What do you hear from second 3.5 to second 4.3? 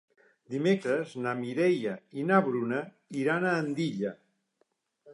Andilla.